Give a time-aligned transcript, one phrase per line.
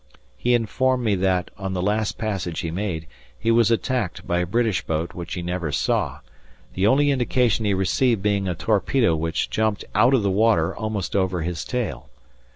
[0.35, 3.05] He informed me that, on the last passage he made,
[3.37, 6.21] he was attacked by a British boat which he never saw,
[6.73, 11.15] the only indication he received being a torpedo which jumped out of the water almost
[11.15, 12.09] over his tail.